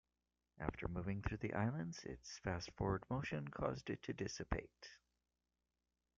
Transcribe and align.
After 0.59 0.87
moving 0.87 1.21
through 1.21 1.37
the 1.37 1.53
islands, 1.53 2.03
its 2.05 2.39
fast 2.39 2.71
forward 2.71 3.03
motion 3.11 3.47
caused 3.49 3.87
it 3.91 4.01
to 4.01 4.13
dissipate. 4.13 4.97